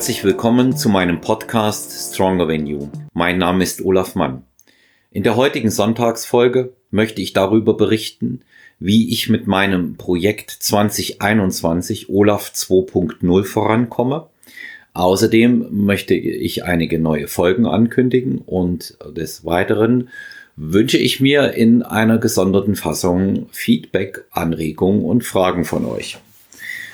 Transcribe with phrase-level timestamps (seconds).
[0.00, 2.88] Herzlich willkommen zu meinem Podcast Stronger You.
[3.12, 4.44] Mein Name ist Olaf Mann.
[5.10, 8.40] In der heutigen Sonntagsfolge möchte ich darüber berichten,
[8.78, 14.28] wie ich mit meinem Projekt 2021 Olaf 2.0 vorankomme.
[14.94, 20.08] Außerdem möchte ich einige neue Folgen ankündigen und des Weiteren
[20.56, 26.16] wünsche ich mir in einer gesonderten Fassung Feedback, Anregungen und Fragen von euch.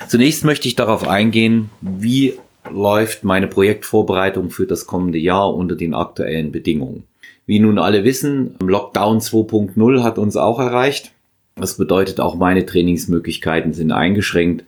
[0.09, 2.33] Zunächst möchte ich darauf eingehen, wie
[2.71, 7.03] läuft meine Projektvorbereitung für das kommende Jahr unter den aktuellen Bedingungen.
[7.45, 11.11] Wie nun alle wissen, Lockdown 2.0 hat uns auch erreicht.
[11.55, 14.65] Das bedeutet, auch meine Trainingsmöglichkeiten sind eingeschränkt,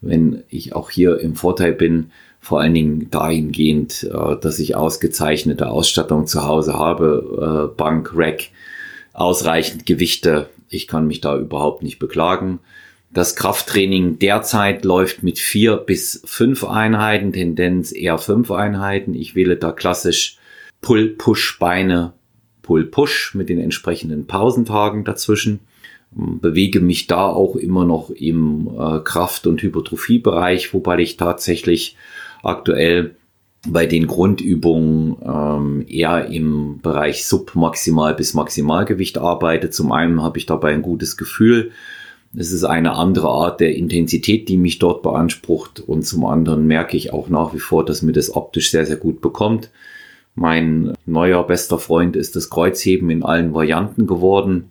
[0.00, 5.68] wenn ich auch hier im Vorteil bin, vor allen Dingen dahingehend, äh, dass ich ausgezeichnete
[5.68, 8.48] Ausstattung zu Hause habe, äh, Bank, Rack,
[9.12, 10.48] ausreichend Gewichte.
[10.70, 12.60] Ich kann mich da überhaupt nicht beklagen.
[13.12, 19.14] Das Krafttraining derzeit läuft mit vier bis fünf Einheiten, Tendenz eher fünf Einheiten.
[19.14, 20.38] Ich wähle da klassisch
[20.80, 22.12] Pull-Push-Beine,
[22.62, 25.58] Pull-Push mit den entsprechenden Pausentagen dazwischen.
[26.12, 31.96] Bewege mich da auch immer noch im äh, Kraft- und Hypertrophiebereich, wobei ich tatsächlich
[32.42, 33.16] aktuell
[33.68, 39.70] bei den Grundübungen ähm, eher im Bereich Submaximal bis Maximalgewicht arbeite.
[39.70, 41.72] Zum einen habe ich dabei ein gutes Gefühl,
[42.36, 45.80] es ist eine andere Art der Intensität, die mich dort beansprucht.
[45.80, 48.96] Und zum anderen merke ich auch nach wie vor, dass mir das optisch sehr, sehr
[48.96, 49.70] gut bekommt.
[50.36, 54.70] Mein neuer bester Freund ist das Kreuzheben in allen Varianten geworden.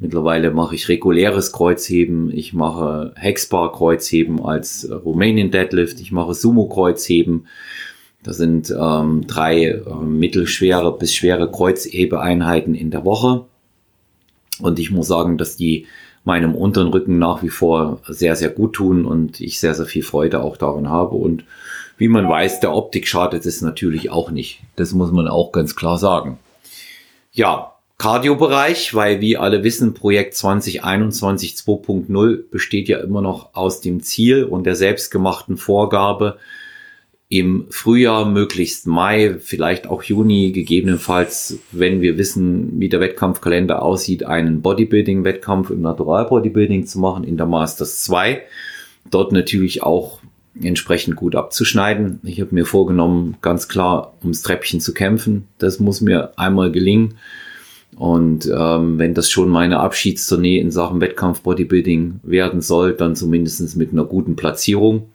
[0.00, 6.68] Mittlerweile mache ich reguläres Kreuzheben, ich mache Hexbar Kreuzheben als Romanian Deadlift, ich mache Sumo
[6.68, 7.46] Kreuzheben.
[8.22, 13.44] Das sind ähm, drei äh, mittelschwere bis schwere Kreuzhebeeinheiten in der Woche.
[14.58, 15.86] Und ich muss sagen, dass die
[16.24, 20.02] meinem unteren Rücken nach wie vor sehr, sehr gut tun und ich sehr, sehr viel
[20.02, 21.16] Freude auch daran habe.
[21.16, 21.44] Und
[21.98, 24.60] wie man weiß, der Optik schadet es natürlich auch nicht.
[24.76, 26.38] Das muss man auch ganz klar sagen.
[27.32, 34.02] Ja, Cardio-Bereich, weil wie alle wissen, Projekt 2021 2.0 besteht ja immer noch aus dem
[34.02, 36.38] Ziel und der selbstgemachten Vorgabe,
[37.34, 44.24] im Frühjahr, möglichst Mai, vielleicht auch Juni, gegebenenfalls, wenn wir wissen, wie der Wettkampfkalender aussieht,
[44.24, 48.40] einen Bodybuilding-Wettkampf im Natural Bodybuilding zu machen in der Masters 2.
[49.10, 50.20] Dort natürlich auch
[50.62, 52.20] entsprechend gut abzuschneiden.
[52.22, 55.48] Ich habe mir vorgenommen, ganz klar ums Treppchen zu kämpfen.
[55.58, 57.14] Das muss mir einmal gelingen.
[57.96, 63.76] Und ähm, wenn das schon meine Abschiedstournee in Sachen Wettkampf Bodybuilding werden soll, dann zumindest
[63.76, 65.08] mit einer guten Platzierung.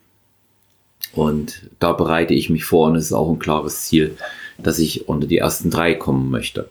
[1.14, 4.16] Und da bereite ich mich vor und es ist auch ein klares Ziel,
[4.58, 6.70] dass ich unter die ersten drei kommen möchte.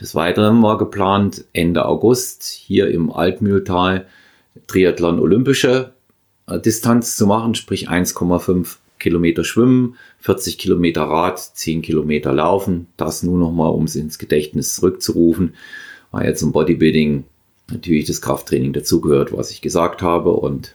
[0.00, 4.06] Des Weiteren war geplant, Ende August hier im Altmühltal
[4.66, 5.92] Triathlon olympische
[6.46, 12.86] äh, Distanz zu machen, sprich 1,5 Kilometer schwimmen, 40 Kilometer Rad, 10 Kilometer laufen.
[12.96, 15.54] Das nur nochmal, um es ins Gedächtnis zurückzurufen,
[16.10, 17.24] weil jetzt im Bodybuilding
[17.70, 20.74] natürlich das Krafttraining dazugehört, was ich gesagt habe und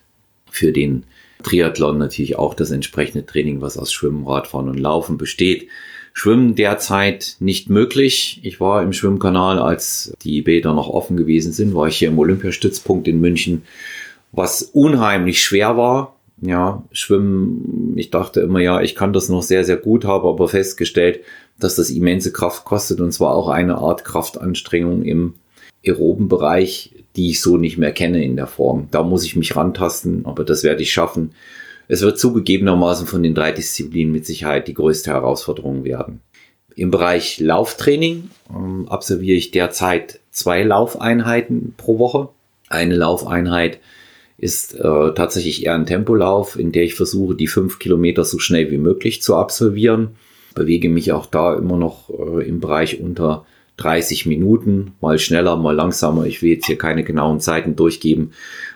[0.49, 1.03] für den
[1.43, 5.67] Triathlon natürlich auch das entsprechende Training, was aus Schwimmen, Radfahren und Laufen besteht.
[6.13, 8.39] Schwimmen derzeit nicht möglich.
[8.41, 12.17] Ich war im Schwimmkanal, als die Bäder noch offen gewesen sind, war ich hier im
[12.17, 13.63] Olympiastützpunkt in München,
[14.31, 16.15] was unheimlich schwer war.
[16.41, 20.47] Ja, Schwimmen, ich dachte immer, ja, ich kann das noch sehr, sehr gut, habe aber
[20.47, 21.19] festgestellt,
[21.59, 25.33] dass das immense Kraft kostet und zwar auch eine Art Kraftanstrengung im
[25.85, 28.87] aeroben Bereich, die ich so nicht mehr kenne in der Form.
[28.91, 31.31] Da muss ich mich rantasten, aber das werde ich schaffen.
[31.87, 36.21] Es wird zugegebenermaßen von den drei Disziplinen mit Sicherheit die größte Herausforderung werden.
[36.75, 42.29] Im Bereich Lauftraining ähm, absolviere ich derzeit zwei Laufeinheiten pro Woche.
[42.67, 43.79] Eine Laufeinheit
[44.37, 48.71] ist äh, tatsächlich eher ein Tempolauf, in der ich versuche, die fünf Kilometer so schnell
[48.71, 50.15] wie möglich zu absolvieren.
[50.53, 53.45] Bewege mich auch da immer noch äh, im Bereich unter
[53.77, 56.25] 30 Minuten, mal schneller, mal langsamer.
[56.25, 58.31] Ich will jetzt hier keine genauen Zeiten durchgeben,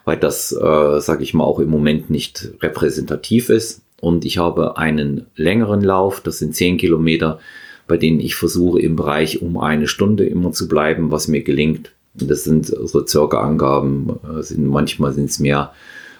[0.05, 3.81] weil das, äh, sage ich mal, auch im Moment nicht repräsentativ ist.
[4.01, 7.39] Und ich habe einen längeren Lauf, das sind 10 Kilometer,
[7.87, 11.91] bei denen ich versuche im Bereich um eine Stunde immer zu bleiben, was mir gelingt.
[12.13, 15.73] Das sind so circa Angaben, äh, sind, manchmal sind es mehr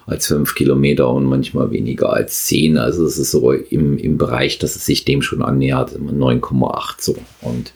[0.09, 2.77] als fünf Kilometer und manchmal weniger als zehn.
[2.77, 7.15] Also es ist so im, im Bereich, dass es sich dem schon annähert, 9,8 so.
[7.41, 7.73] Und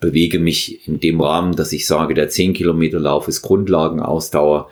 [0.00, 4.68] bewege mich in dem Rahmen, dass ich sage, der 10 Kilometer Lauf ist Grundlagenausdauer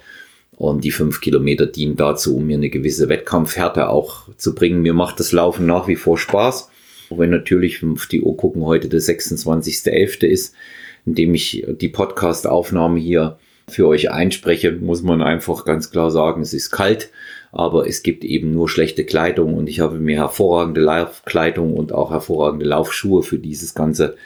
[0.57, 4.83] und die 5 Kilometer dienen dazu, um mir eine gewisse Wettkampfhärte auch zu bringen.
[4.83, 6.69] Mir macht das Laufen nach wie vor Spaß.
[7.11, 10.27] Auch wenn natürlich auf die Uhr gucken heute der 26.11.
[10.27, 10.55] ist,
[11.07, 13.39] indem ich die Podcast-Aufnahme hier
[13.69, 17.11] für euch einspreche, muss man einfach ganz klar sagen, es ist kalt,
[17.53, 22.11] aber es gibt eben nur schlechte Kleidung und ich habe mir hervorragende Laufkleidung und auch
[22.11, 24.17] hervorragende Laufschuhe für dieses ganze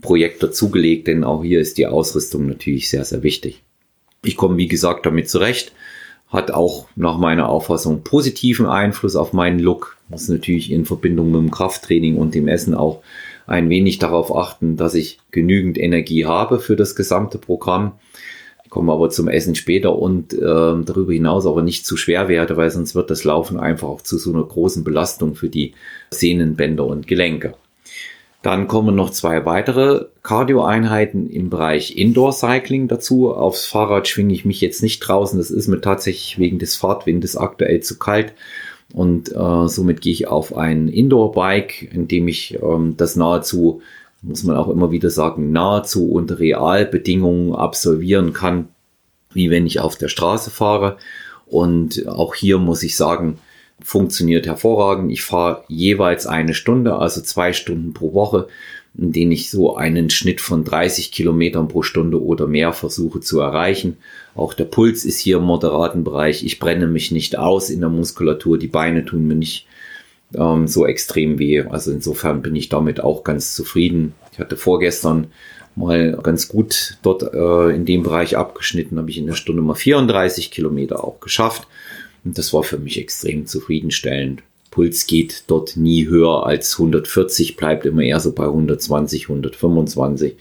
[0.00, 3.62] Projekt dazugelegt, denn auch hier ist die Ausrüstung natürlich sehr, sehr wichtig.
[4.24, 5.72] Ich komme, wie gesagt, damit zurecht.
[6.28, 9.96] Hat auch nach meiner Auffassung positiven Einfluss auf meinen Look.
[10.08, 13.02] Muss natürlich in Verbindung mit dem Krafttraining und dem Essen auch
[13.46, 17.92] ein wenig darauf achten, dass ich genügend Energie habe für das gesamte Programm.
[18.68, 22.58] Ich komme aber zum Essen später und äh, darüber hinaus aber nicht zu schwer werde,
[22.58, 25.72] weil sonst wird das Laufen einfach auch zu so einer großen Belastung für die
[26.10, 27.54] Sehnenbänder und Gelenke.
[28.42, 33.32] Dann kommen noch zwei weitere Cardio-Einheiten im Bereich Indoor-Cycling dazu.
[33.34, 35.38] Aufs Fahrrad schwinge ich mich jetzt nicht draußen.
[35.38, 38.34] Das ist mir tatsächlich wegen des Fahrtwindes aktuell zu kalt.
[38.92, 43.80] Und äh, somit gehe ich auf ein Indoor-Bike, in dem ich ähm, das nahezu,
[44.22, 48.68] muss man auch immer wieder sagen, nahezu unter Realbedingungen absolvieren kann,
[49.32, 50.96] wie wenn ich auf der Straße fahre.
[51.46, 53.38] Und auch hier muss ich sagen,
[53.80, 55.12] funktioniert hervorragend.
[55.12, 58.48] Ich fahre jeweils eine Stunde, also zwei Stunden pro Woche,
[58.96, 63.38] in denen ich so einen Schnitt von 30 Kilometern pro Stunde oder mehr versuche zu
[63.38, 63.98] erreichen.
[64.34, 66.44] Auch der Puls ist hier im moderaten Bereich.
[66.44, 68.58] Ich brenne mich nicht aus in der Muskulatur.
[68.58, 69.66] Die Beine tun mir nicht
[70.34, 71.62] ähm, so extrem weh.
[71.62, 74.14] Also insofern bin ich damit auch ganz zufrieden.
[74.32, 75.28] Ich hatte vorgestern
[75.74, 79.74] mal ganz gut dort äh, in dem Bereich abgeschnitten, habe ich in der Stunde mal
[79.74, 81.66] 34 Kilometer auch geschafft.
[82.24, 84.42] Und das war für mich extrem zufriedenstellend.
[84.70, 90.36] Puls geht dort nie höher als 140, bleibt immer eher so bei 120, 125.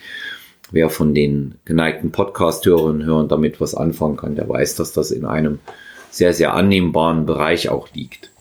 [0.71, 5.25] Wer von den geneigten Podcast-Hörern hören damit was anfangen kann, der weiß, dass das in
[5.25, 5.59] einem
[6.11, 8.31] sehr, sehr annehmbaren Bereich auch liegt.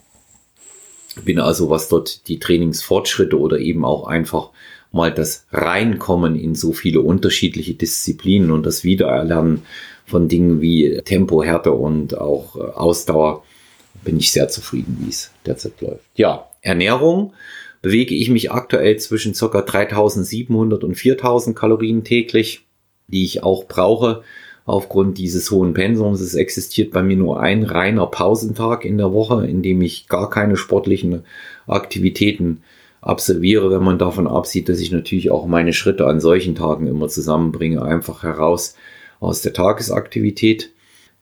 [1.24, 4.50] Bin also, was dort die Trainingsfortschritte oder eben auch einfach
[4.92, 9.62] mal das Reinkommen in so viele unterschiedliche Disziplinen und das Wiedererlernen
[10.06, 13.44] von Dingen wie Tempo, Härte und auch äh, Ausdauer
[14.04, 16.04] bin ich sehr zufrieden, wie es derzeit läuft.
[16.14, 17.32] Ja, Ernährung
[17.82, 19.62] bewege ich mich aktuell zwischen ca.
[19.62, 22.66] 3700 und 4000 Kalorien täglich,
[23.08, 24.22] die ich auch brauche
[24.66, 26.20] aufgrund dieses hohen Pensums.
[26.20, 30.28] Es existiert bei mir nur ein reiner Pausentag in der Woche, in dem ich gar
[30.28, 31.22] keine sportlichen
[31.66, 32.62] Aktivitäten
[33.00, 37.08] absolviere, wenn man davon absieht, dass ich natürlich auch meine Schritte an solchen Tagen immer
[37.08, 38.74] zusammenbringe, einfach heraus
[39.20, 40.72] aus der Tagesaktivität.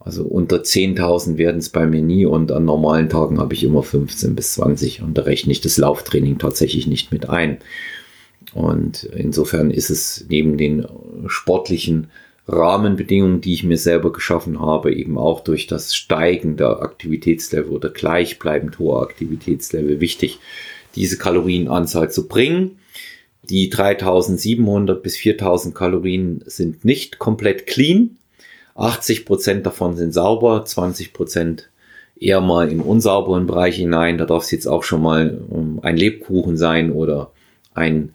[0.00, 3.82] Also unter 10.000 werden es bei mir nie und an normalen Tagen habe ich immer
[3.82, 7.58] 15 bis 20 und da rechne ich das Lauftraining tatsächlich nicht mit ein.
[8.54, 10.86] Und insofern ist es neben den
[11.26, 12.08] sportlichen
[12.46, 17.88] Rahmenbedingungen, die ich mir selber geschaffen habe, eben auch durch das Steigen der Aktivitätslevel oder
[17.88, 20.38] gleichbleibend hohe Aktivitätslevel wichtig,
[20.94, 22.78] diese Kalorienanzahl zu bringen.
[23.42, 28.16] Die 3700 bis 4000 Kalorien sind nicht komplett clean.
[28.74, 31.70] 80 Prozent davon sind sauber, 20 Prozent
[32.18, 34.18] eher mal in unsauberen Bereich hinein.
[34.18, 35.40] Da darf es jetzt auch schon mal
[35.82, 37.32] ein Lebkuchen sein oder
[37.74, 38.14] ein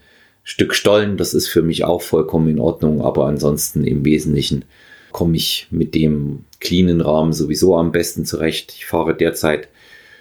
[0.50, 1.16] Stück Stollen.
[1.16, 3.04] Das ist für mich auch vollkommen in Ordnung.
[3.04, 4.66] Aber ansonsten im Wesentlichen
[5.12, 8.74] komme ich mit dem cleanen Rahmen sowieso am besten zurecht.
[8.76, 9.68] Ich fahre derzeit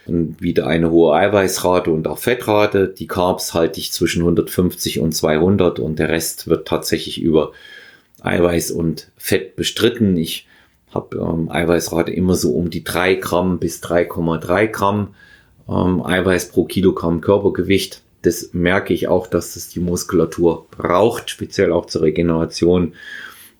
[0.07, 2.89] wieder eine hohe Eiweißrate und auch Fettrate.
[2.89, 7.53] Die Carbs halte ich zwischen 150 und 200 und der Rest wird tatsächlich über
[8.21, 10.15] Eiweiß und Fett bestritten.
[10.19, 10.47] Ich
[10.91, 15.15] habe ähm, Eiweißrate immer so um die 3 Gramm bis 3,3 Gramm
[15.69, 18.03] ähm, Eiweiß pro Kilogramm Körpergewicht.
[18.23, 22.95] Das merke ich auch, dass das die Muskulatur braucht, speziell auch zur Regeneration.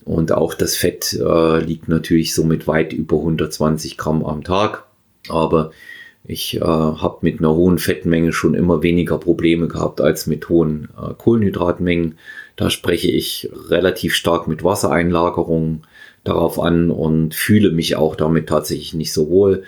[0.05, 4.85] Und auch das Fett äh, liegt natürlich somit weit über 120 Gramm am Tag.
[5.29, 5.71] Aber
[6.23, 10.89] ich äh, habe mit einer hohen Fettmenge schon immer weniger Probleme gehabt als mit hohen
[10.97, 12.17] äh, Kohlenhydratmengen.
[12.55, 15.83] Da spreche ich relativ stark mit Wassereinlagerungen
[16.23, 19.63] darauf an und fühle mich auch damit tatsächlich nicht so wohl.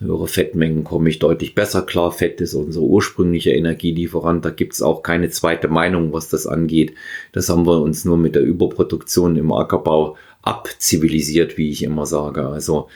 [0.00, 2.10] Höhere Fettmengen komme ich deutlich besser klar.
[2.10, 4.44] Fett ist unser ursprünglicher Energielieferant.
[4.44, 6.94] Da gibt es auch keine zweite Meinung, was das angeht.
[7.32, 12.48] Das haben wir uns nur mit der Überproduktion im Ackerbau abzivilisiert, wie ich immer sage.
[12.48, 12.88] Also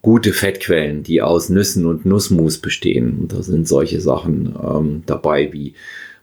[0.00, 3.18] gute Fettquellen, die aus Nüssen und Nussmus bestehen.
[3.20, 5.74] Und da sind solche Sachen ähm, dabei wie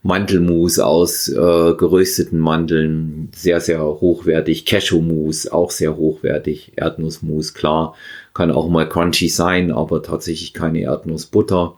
[0.02, 4.66] Mandelmus aus äh, gerösteten Mandeln, sehr, sehr hochwertig.
[4.66, 6.74] Cashewmus, auch sehr hochwertig.
[6.76, 7.96] Erdnussmus, klar,
[8.36, 11.78] kann auch mal crunchy sein, aber tatsächlich keine Erdnussbutter.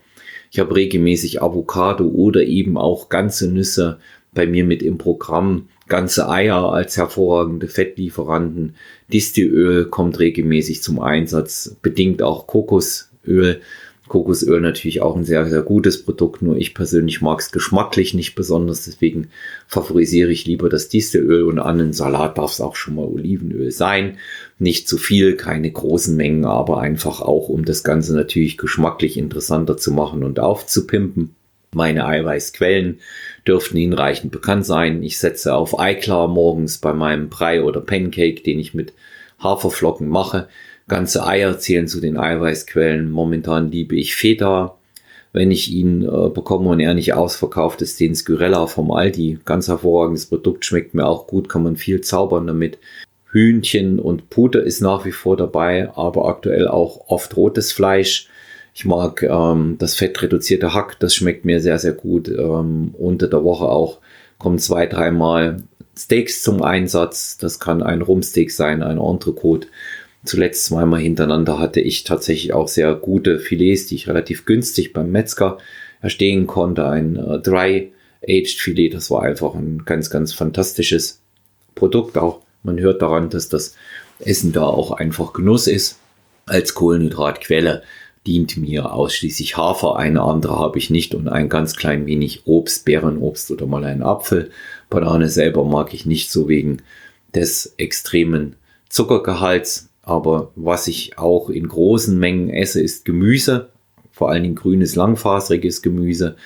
[0.52, 4.00] Ich habe regelmäßig Avocado oder eben auch ganze Nüsse
[4.34, 8.76] bei mir mit im Programm ganze Eier als hervorragende Fettlieferanten.
[9.12, 13.62] Distiöl kommt regelmäßig zum Einsatz, bedingt auch Kokosöl
[14.08, 18.36] Kokosöl natürlich auch ein sehr, sehr gutes Produkt, nur ich persönlich mag es geschmacklich nicht
[18.36, 19.30] besonders, deswegen
[19.68, 23.72] favorisiere ich lieber das Distelöl und an den Salat darf es auch schon mal Olivenöl
[23.72, 24.18] sein.
[24.60, 29.78] Nicht zu viel, keine großen Mengen, aber einfach auch, um das Ganze natürlich geschmacklich interessanter
[29.78, 31.36] zu machen und aufzupimpen.
[31.74, 33.00] Meine Eiweißquellen
[33.46, 35.04] dürften hinreichend bekannt sein.
[35.04, 38.94] Ich setze auf Eiklar morgens bei meinem Brei oder Pancake, den ich mit
[39.40, 40.48] Haferflocken mache.
[40.88, 43.12] Ganze Eier zählen zu den Eiweißquellen.
[43.12, 44.78] Momentan liebe ich Feta.
[45.34, 49.40] Wenn ich ihn äh, bekomme und er nicht ausverkauft ist, den Skyrella vom Aldi.
[49.46, 52.80] Ganz hervorragendes Produkt, schmeckt mir auch gut, kann man viel zaubern damit.
[53.32, 58.30] Hühnchen und Puder ist nach wie vor dabei, aber aktuell auch oft rotes Fleisch.
[58.74, 62.30] Ich mag ähm, das fettreduzierte Hack, das schmeckt mir sehr, sehr gut.
[62.30, 64.00] Ähm, unter der Woche auch
[64.38, 65.58] kommen zwei, dreimal
[65.98, 67.38] Steaks zum Einsatz.
[67.38, 69.68] Das kann ein Rumsteak sein, ein Entrecote.
[70.28, 75.12] Zuletzt zweimal hintereinander hatte ich tatsächlich auch sehr gute Filets, die ich relativ günstig beim
[75.12, 75.58] Metzger
[76.02, 76.88] erstehen konnte.
[76.88, 77.92] Ein äh, Dry
[78.22, 81.22] Aged Filet, das war einfach ein ganz, ganz fantastisches
[81.76, 82.18] Produkt.
[82.18, 83.76] Auch man hört daran, dass das
[84.20, 86.00] Essen da auch einfach Genuss ist.
[86.46, 87.84] Als Kohlenhydratquelle
[88.26, 92.84] dient mir ausschließlich Hafer, eine andere habe ich nicht und ein ganz klein wenig Obst,
[92.84, 94.52] Beerenobst oder mal ein Apfel.
[94.90, 96.82] Banane selber mag ich nicht so wegen
[97.34, 98.58] des extremen
[98.90, 99.90] Zuckergehalts.
[100.08, 103.72] Aber was ich auch in großen Mengen esse, ist Gemüse.
[104.14, 106.38] Vor allen Dingen grünes, langfaseriges Gemüse.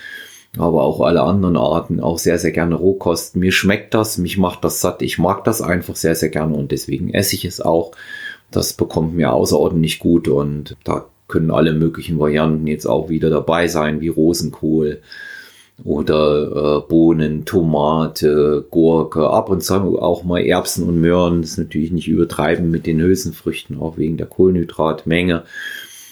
[0.58, 3.36] Aber auch alle anderen Arten, auch sehr, sehr gerne Rohkost.
[3.36, 5.04] Mir schmeckt das, mich macht das satt.
[5.04, 7.92] Ich mag das einfach sehr, sehr gerne und deswegen esse ich es auch.
[8.50, 13.68] Das bekommt mir außerordentlich gut und da können alle möglichen Varianten jetzt auch wieder dabei
[13.68, 15.02] sein, wie Rosenkohl,
[15.84, 21.42] oder äh, Bohnen, Tomate, Gurke, ab und zu auch mal Erbsen und Möhren.
[21.42, 25.44] Das ist natürlich nicht übertreiben mit den Hülsenfrüchten, auch wegen der Kohlenhydratmenge.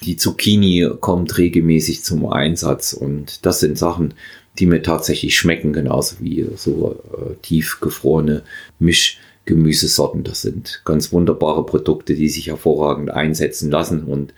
[0.03, 4.13] Die Zucchini kommt regelmäßig zum Einsatz und das sind Sachen,
[4.57, 8.43] die mir tatsächlich schmecken, genauso wie so äh, tiefgefrorene
[8.79, 10.23] Mischgemüsesorten.
[10.23, 14.33] Das sind ganz wunderbare Produkte, die sich hervorragend einsetzen lassen und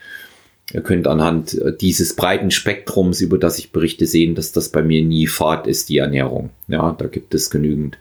[0.74, 4.82] Ihr könnt anhand äh, dieses breiten Spektrums, über das ich berichte, sehen, dass das bei
[4.82, 6.50] mir nie Fahrt ist, die Ernährung.
[6.68, 7.98] Ja, da gibt es genügend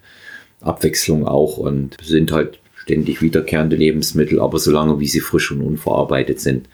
[0.61, 6.41] Abwechslung auch und sind halt ständig wiederkehrende Lebensmittel, aber solange wie sie frisch und unverarbeitet
[6.41, 6.69] sind,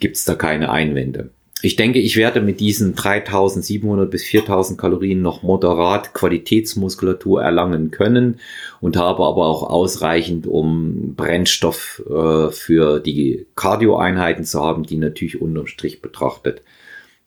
[0.00, 1.30] gibt es da keine Einwände.
[1.64, 8.38] Ich denke, ich werde mit diesen 3700 bis 4000 Kalorien noch moderat Qualitätsmuskulatur erlangen können
[8.82, 15.40] und habe aber auch ausreichend, um Brennstoff äh, für die Cardio-Einheiten zu haben, die natürlich
[15.40, 16.60] unterm Strich betrachtet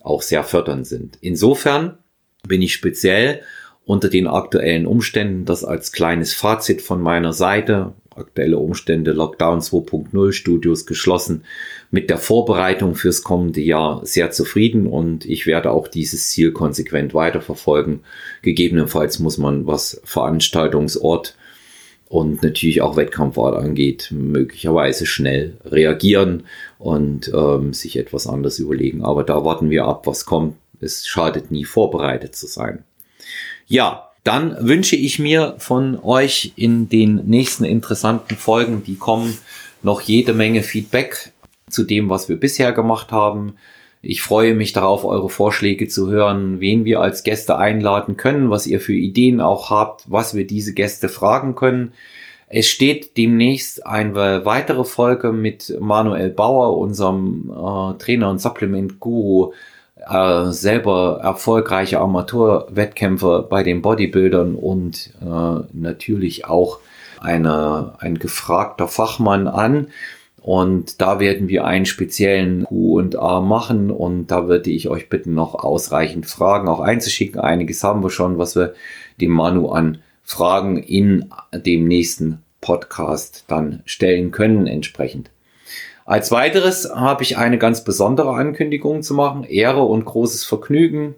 [0.03, 1.17] auch sehr fördernd sind.
[1.20, 1.98] Insofern
[2.48, 3.41] bin ich speziell
[3.86, 10.31] unter den aktuellen Umständen, das als kleines Fazit von meiner Seite, aktuelle Umstände, Lockdown 2.0,
[10.31, 11.43] Studios geschlossen,
[11.91, 17.13] mit der Vorbereitung fürs kommende Jahr sehr zufrieden und ich werde auch dieses Ziel konsequent
[17.13, 18.01] weiterverfolgen.
[18.41, 21.36] Gegebenenfalls muss man, was Veranstaltungsort
[22.09, 26.43] und natürlich auch Wettkampfort angeht, möglicherweise schnell reagieren
[26.79, 29.03] und ähm, sich etwas anders überlegen.
[29.03, 30.55] Aber da warten wir ab, was kommt.
[30.79, 32.83] Es schadet nie, vorbereitet zu sein.
[33.65, 39.38] Ja, dann wünsche ich mir von euch in den nächsten interessanten Folgen, die kommen,
[39.84, 41.31] noch jede Menge Feedback
[41.69, 43.53] zu dem, was wir bisher gemacht haben.
[44.01, 48.67] Ich freue mich darauf, eure Vorschläge zu hören, wen wir als Gäste einladen können, was
[48.67, 51.93] ihr für Ideen auch habt, was wir diese Gäste fragen können.
[52.50, 59.53] Es steht demnächst eine weitere Folge mit Manuel Bauer, unserem äh, Trainer und Supplement-Guru,
[60.09, 66.79] äh, selber erfolgreiche Amateurwettkämpfer bei den Bodybuildern und äh, natürlich auch
[67.19, 69.87] eine, ein gefragter Fachmann an.
[70.41, 75.55] Und da werden wir einen speziellen Q&A machen und da würde ich euch bitten, noch
[75.55, 77.41] ausreichend Fragen auch einzuschicken.
[77.41, 78.73] Einiges haben wir schon, was wir
[79.19, 85.31] dem Manu an Fragen in dem nächsten Podcast dann stellen können entsprechend.
[86.07, 89.43] Als weiteres habe ich eine ganz besondere Ankündigung zu machen.
[89.43, 91.15] Ehre und großes Vergnügen.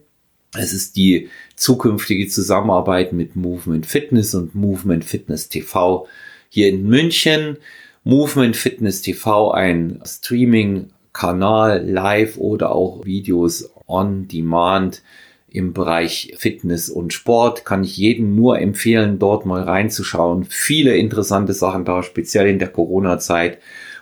[0.58, 6.08] Es ist die zukünftige Zusammenarbeit mit Movement Fitness und Movement Fitness TV
[6.50, 7.58] hier in München.
[8.04, 15.04] Movement Fitness TV, ein Streaming-Kanal, live oder auch Videos on Demand
[15.48, 17.64] im Bereich Fitness und Sport.
[17.64, 20.46] Kann ich jedem nur empfehlen, dort mal reinzuschauen.
[20.46, 23.60] Viele interessante Sachen da, speziell in der Corona-Zeit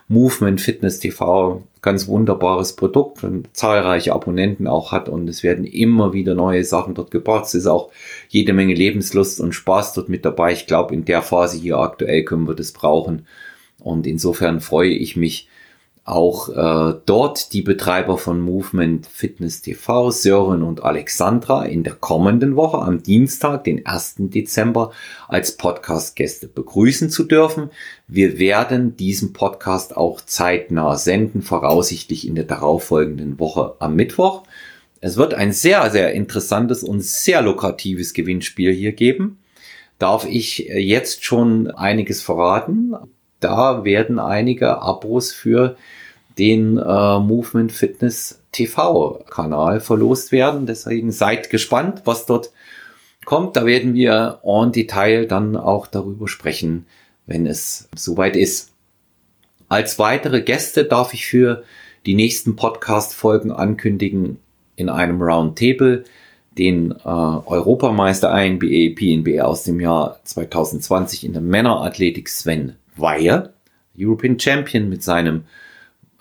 [0.10, 6.14] Movement Fitness TV, ganz wunderbares Produkt und zahlreiche Abonnenten auch hat und es werden immer
[6.14, 7.46] wieder neue Sachen dort gebracht.
[7.46, 7.92] Es ist auch
[8.30, 10.54] jede Menge Lebenslust und Spaß dort mit dabei.
[10.54, 13.26] Ich glaube, in der Phase hier aktuell können wir das brauchen
[13.80, 15.50] und insofern freue ich mich
[16.08, 22.56] auch äh, dort die Betreiber von Movement Fitness TV, Sören und Alexandra, in der kommenden
[22.56, 24.16] Woche am Dienstag, den 1.
[24.20, 24.92] Dezember,
[25.28, 27.72] als Podcast-Gäste begrüßen zu dürfen.
[28.08, 34.44] Wir werden diesen Podcast auch zeitnah senden, voraussichtlich in der darauffolgenden Woche am Mittwoch.
[35.02, 39.40] Es wird ein sehr, sehr interessantes und sehr lukratives Gewinnspiel hier geben.
[40.00, 42.96] Darf ich jetzt schon einiges verraten?
[43.40, 45.78] Da werden einige Abos für
[46.38, 50.66] den äh, Movement Fitness TV Kanal verlost werden.
[50.66, 52.52] Deswegen seid gespannt, was dort
[53.26, 53.56] kommt.
[53.56, 56.86] Da werden wir en Detail dann auch darüber sprechen,
[57.26, 58.72] wenn es soweit ist.
[59.70, 61.64] Als weitere Gäste darf ich für
[62.06, 64.40] die nächsten Podcast-Folgen ankündigen
[64.76, 66.06] in einem Roundtable
[66.58, 73.54] den äh, Europameister INBA PNBA aus dem Jahr 2020 in der Männerathletik Sven Weier,
[73.98, 75.44] European Champion mit seinem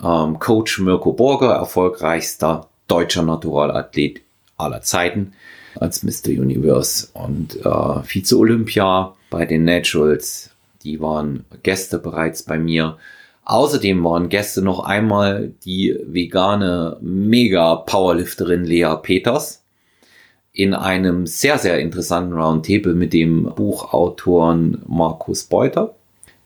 [0.02, 4.22] ähm, Coach Mirko Borger, erfolgreichster deutscher Naturalathlet
[4.56, 5.32] aller Zeiten
[5.74, 6.28] als Mr.
[6.28, 10.50] Universe und äh, Vize-Olympia bei den Naturals.
[10.82, 12.96] Die waren Gäste bereits bei mir.
[13.44, 19.62] Außerdem waren Gäste noch einmal die vegane Mega-Powerlifterin Lea Peters
[20.52, 25.94] in einem sehr, sehr interessanten Roundtable mit dem Buchautoren Markus Beuter,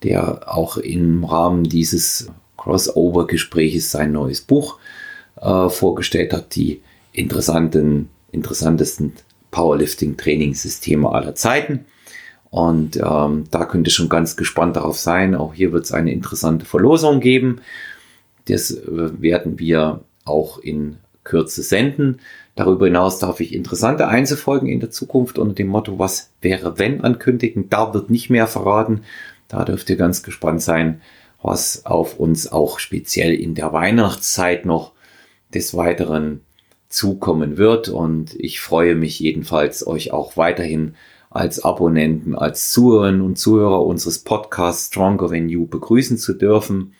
[0.02, 4.78] der auch im Rahmen dieses Crossover-Gespräches sein neues Buch
[5.40, 9.14] äh, vorgestellt hat, die interessanten, interessantesten
[9.50, 11.86] Powerlifting-Trainingssysteme aller Zeiten.
[12.50, 15.34] Und ähm, da könnt ihr schon ganz gespannt darauf sein.
[15.34, 17.60] Auch hier wird es eine interessante Verlosung geben.
[18.46, 22.20] Das äh, werden wir auch in Kürze senden.
[22.56, 27.02] Darüber hinaus darf ich interessante Einzelfolgen in der Zukunft unter dem Motto Was wäre wenn
[27.02, 27.70] ankündigen.
[27.70, 29.02] Da wird nicht mehr verraten.
[29.50, 31.02] Da dürft ihr ganz gespannt sein,
[31.42, 34.92] was auf uns auch speziell in der Weihnachtszeit noch
[35.52, 36.42] des Weiteren
[36.88, 37.88] zukommen wird.
[37.88, 40.94] Und ich freue mich jedenfalls, euch auch weiterhin
[41.30, 46.94] als Abonnenten, als Zuhörerinnen und Zuhörer unseres Podcasts Stronger Than You begrüßen zu dürfen.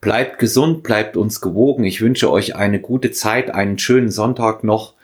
[0.00, 1.84] Bleibt gesund, bleibt uns gewogen.
[1.84, 4.94] Ich wünsche euch eine gute Zeit, einen schönen Sonntag noch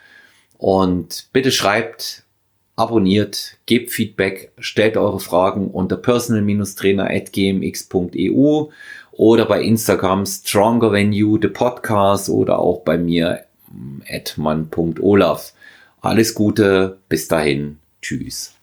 [0.57, 2.23] und bitte schreibt
[2.77, 8.69] abonniert, gebt Feedback, stellt eure Fragen unter personal-trainer.gmx.eu
[9.11, 13.43] oder bei Instagram Stronger Than You, the Podcast oder auch bei mir
[14.09, 15.53] at man.olaf.
[16.01, 18.56] Alles Gute, bis dahin, tschüss.